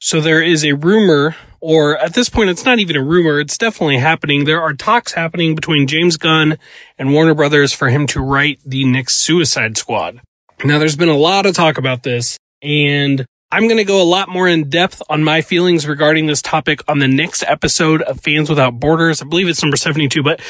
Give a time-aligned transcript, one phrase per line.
[0.00, 3.38] So there is a rumor, or at this point, it's not even a rumor.
[3.38, 4.44] It's definitely happening.
[4.44, 6.58] There are talks happening between James Gunn
[6.98, 10.20] and Warner Brothers for him to write the next Suicide Squad.
[10.64, 14.04] Now, there's been a lot of talk about this, and I'm going to go a
[14.04, 18.20] lot more in depth on my feelings regarding this topic on the next episode of
[18.20, 19.20] Fans Without Borders.
[19.20, 20.40] I believe it's number 72, but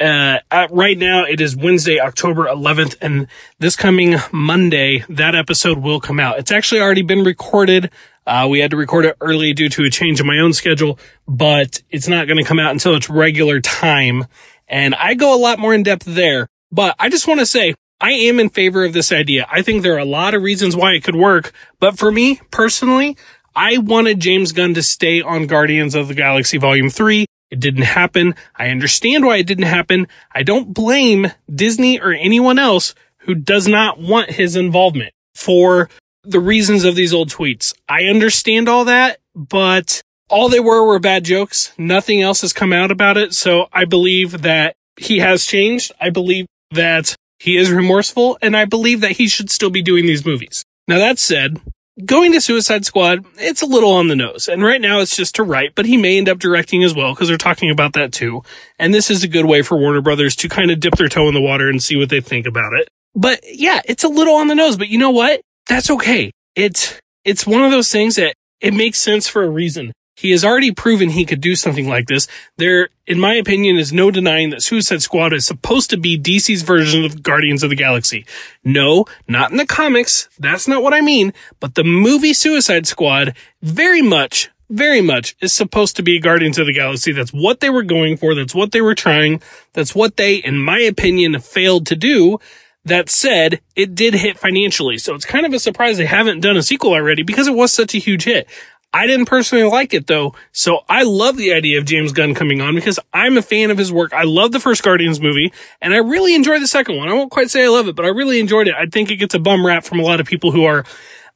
[0.00, 0.38] uh,
[0.70, 3.26] right now it is Wednesday, October 11th, and
[3.58, 6.38] this coming Monday, that episode will come out.
[6.38, 7.90] It's actually already been recorded.
[8.26, 10.98] Uh, we had to record it early due to a change in my own schedule,
[11.28, 14.26] but it's not going to come out until its regular time.
[14.68, 16.48] And I go a lot more in depth there.
[16.72, 19.46] But I just want to say, I am in favor of this idea.
[19.50, 21.52] I think there are a lot of reasons why it could work.
[21.80, 23.16] But for me personally,
[23.54, 27.24] I wanted James Gunn to stay on Guardians of the Galaxy Volume 3.
[27.50, 28.34] It didn't happen.
[28.56, 30.08] I understand why it didn't happen.
[30.34, 35.88] I don't blame Disney or anyone else who does not want his involvement for
[36.24, 37.72] the reasons of these old tweets.
[37.88, 41.72] I understand all that, but all they were were bad jokes.
[41.78, 43.32] Nothing else has come out about it.
[43.32, 45.92] So I believe that he has changed.
[46.00, 50.06] I believe that he is remorseful and I believe that he should still be doing
[50.06, 50.64] these movies.
[50.88, 51.60] Now that said,
[52.04, 54.48] going to Suicide Squad, it's a little on the nose.
[54.48, 57.14] And right now it's just to write, but he may end up directing as well
[57.14, 58.42] because they're talking about that too.
[58.78, 61.28] And this is a good way for Warner Brothers to kind of dip their toe
[61.28, 62.88] in the water and see what they think about it.
[63.14, 65.40] But yeah, it's a little on the nose, but you know what?
[65.66, 66.32] that's okay.
[66.54, 69.92] It's, it's one of those things that it makes sense for a reason.
[70.16, 72.26] He has already proven he could do something like this.
[72.56, 76.62] There, in my opinion, is no denying that Suicide Squad is supposed to be DC's
[76.62, 78.24] version of Guardians of the Galaxy.
[78.64, 80.30] No, not in the comics.
[80.38, 81.34] That's not what I mean.
[81.60, 86.66] But the movie Suicide Squad very much, very much is supposed to be Guardians of
[86.66, 87.12] the Galaxy.
[87.12, 88.34] That's what they were going for.
[88.34, 89.42] That's what they were trying.
[89.74, 92.38] That's what they, in my opinion, failed to do.
[92.86, 96.56] That said, it did hit financially, so it's kind of a surprise they haven't done
[96.56, 98.48] a sequel already because it was such a huge hit.
[98.92, 102.62] I didn't personally like it though, so I love the idea of James Gunn coming
[102.62, 104.14] on because I'm a fan of his work.
[104.14, 105.52] I love the first Guardians movie,
[105.82, 107.08] and I really enjoyed the second one.
[107.08, 108.74] I won't quite say I love it, but I really enjoyed it.
[108.74, 110.84] I think it gets a bum rap from a lot of people who are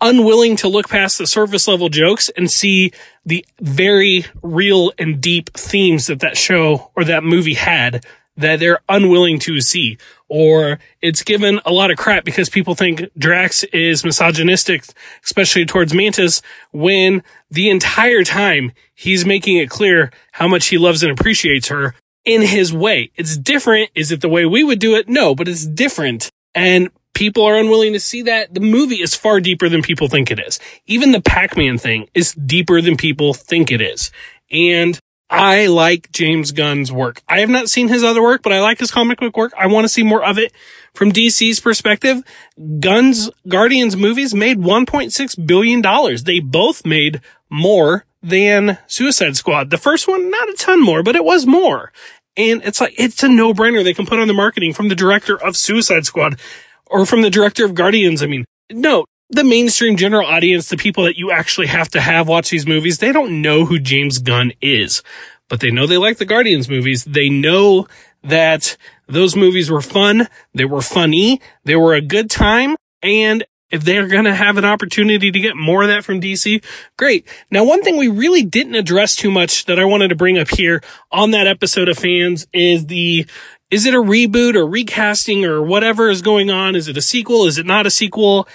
[0.00, 2.92] unwilling to look past the surface level jokes and see
[3.24, 8.04] the very real and deep themes that that show or that movie had
[8.36, 9.98] that they're unwilling to see.
[10.28, 14.84] Or it's given a lot of crap because people think Drax is misogynistic,
[15.24, 16.42] especially towards Mantis,
[16.72, 21.94] when the entire time he's making it clear how much he loves and appreciates her
[22.24, 23.10] in his way.
[23.16, 23.90] It's different.
[23.94, 25.08] Is it the way we would do it?
[25.08, 26.30] No, but it's different.
[26.54, 28.54] And people are unwilling to see that.
[28.54, 30.58] The movie is far deeper than people think it is.
[30.86, 34.10] Even the Pac-Man thing is deeper than people think it is.
[34.50, 34.98] And
[35.36, 37.22] I like James Gunn's work.
[37.28, 39.52] I have not seen his other work, but I like his comic book work.
[39.58, 40.52] I want to see more of it.
[40.94, 42.22] From DC's perspective,
[42.78, 46.24] Gunn's Guardians movies made $1.6 billion.
[46.24, 49.70] They both made more than Suicide Squad.
[49.70, 51.92] The first one, not a ton more, but it was more.
[52.36, 54.94] And it's like, it's a no brainer they can put on the marketing from the
[54.94, 56.38] director of Suicide Squad
[56.86, 58.22] or from the director of Guardians.
[58.22, 62.28] I mean, no, the mainstream general audience, the people that you actually have to have
[62.28, 65.02] watch these movies, they don't know who James Gunn is,
[65.48, 67.04] but they know they like the Guardians movies.
[67.04, 67.86] They know
[68.22, 70.28] that those movies were fun.
[70.54, 71.40] They were funny.
[71.64, 72.76] They were a good time.
[73.02, 76.64] And if they're going to have an opportunity to get more of that from DC,
[76.96, 77.26] great.
[77.50, 80.48] Now, one thing we really didn't address too much that I wanted to bring up
[80.48, 83.26] here on that episode of fans is the
[83.70, 86.76] is it a reboot or recasting or whatever is going on?
[86.76, 87.46] Is it a sequel?
[87.46, 88.46] Is it not a sequel?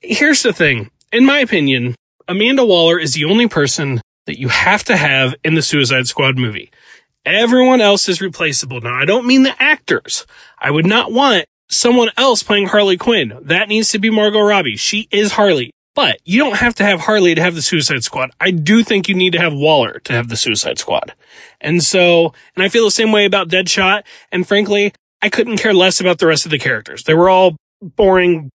[0.00, 0.90] Here's the thing.
[1.12, 1.94] In my opinion,
[2.28, 6.38] Amanda Waller is the only person that you have to have in the Suicide Squad
[6.38, 6.70] movie.
[7.24, 8.80] Everyone else is replaceable.
[8.80, 10.26] Now, I don't mean the actors.
[10.58, 13.38] I would not want someone else playing Harley Quinn.
[13.42, 14.76] That needs to be Margot Robbie.
[14.76, 15.70] She is Harley.
[15.94, 18.30] But you don't have to have Harley to have the Suicide Squad.
[18.40, 21.14] I do think you need to have Waller to have the Suicide Squad.
[21.60, 24.04] And so, and I feel the same way about Deadshot.
[24.30, 27.04] And frankly, I couldn't care less about the rest of the characters.
[27.04, 28.50] They were all boring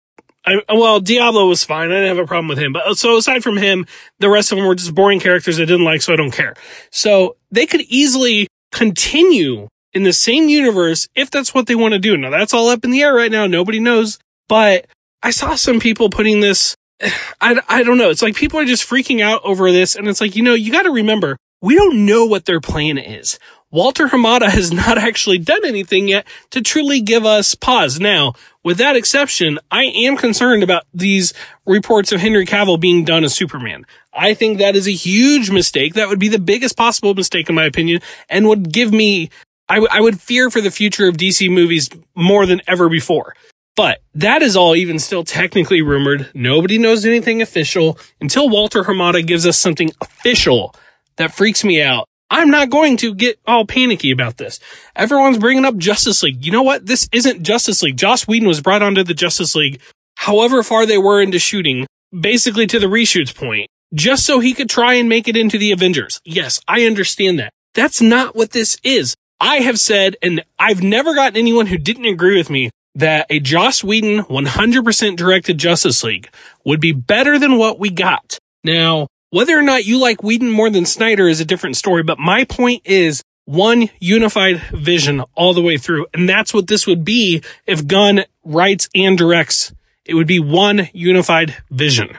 [0.46, 1.92] I, well, Diablo was fine.
[1.92, 2.74] I didn't have a problem with him.
[2.74, 3.86] But uh, so aside from him,
[4.20, 6.56] the rest of them were just boring characters I didn't like, so I don't care.
[6.92, 12.00] So they could easily continue in the same universe if that's what they want to
[12.00, 12.18] do.
[12.18, 13.48] Now that's all up in the air right now.
[13.48, 14.20] Nobody knows.
[14.50, 14.88] But
[15.22, 16.76] I saw some people putting this.
[17.42, 18.10] I, I don't know.
[18.10, 19.96] It's like people are just freaking out over this.
[19.96, 22.98] And it's like, you know, you got to remember, we don't know what their plan
[22.98, 23.40] is.
[23.74, 28.00] Walter Hamada has not actually done anything yet to truly give us pause.
[28.00, 28.34] Now,
[28.64, 31.34] with that exception, I am concerned about these
[31.66, 33.88] reports of Henry Cavill being done as Superman.
[34.14, 35.96] I think that is a huge mistake.
[35.96, 39.32] That would be the biggest possible mistake in my opinion and would give me,
[39.68, 43.36] I, w- I would fear for the future of DC movies more than ever before.
[43.76, 46.30] But that is all even still technically rumored.
[46.36, 50.76] Nobody knows anything official until Walter Hamada gives us something official
[51.16, 52.08] that freaks me out.
[52.30, 54.60] I'm not going to get all panicky about this.
[54.96, 56.44] Everyone's bringing up Justice League.
[56.46, 56.86] You know what?
[56.86, 57.98] This isn't Justice League.
[57.98, 59.82] Joss Whedon was brought onto the Justice League
[60.16, 61.86] however far they were into shooting,
[62.18, 65.72] basically to the reshoots point, just so he could try and make it into the
[65.72, 66.20] Avengers.
[66.26, 67.52] Yes, I understand that.
[67.74, 69.16] That's not what this is.
[69.40, 73.40] I have said, and I've never gotten anyone who didn't agree with me, that a
[73.40, 76.30] Joss Whedon 100% directed Justice League
[76.64, 78.38] would be better than what we got.
[78.64, 82.20] Now, whether or not you like Whedon more than Snyder is a different story, but
[82.20, 86.06] my point is one unified vision all the way through.
[86.14, 89.74] And that's what this would be if Gunn writes and directs.
[90.06, 92.16] It would be one unified vision.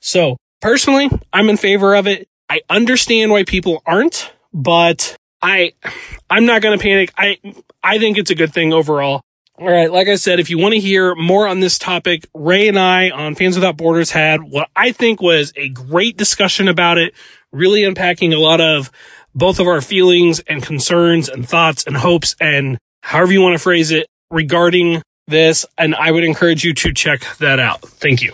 [0.00, 2.28] So personally, I'm in favor of it.
[2.50, 5.72] I understand why people aren't, but I,
[6.28, 7.12] I'm not going to panic.
[7.16, 7.38] I,
[7.80, 9.22] I think it's a good thing overall.
[9.58, 9.90] All right.
[9.90, 13.08] Like I said, if you want to hear more on this topic, Ray and I
[13.10, 17.14] on Fans Without Borders had what I think was a great discussion about it,
[17.52, 18.90] really unpacking a lot of
[19.34, 23.58] both of our feelings and concerns and thoughts and hopes and however you want to
[23.58, 25.64] phrase it regarding this.
[25.78, 27.80] And I would encourage you to check that out.
[27.80, 28.24] Thank you.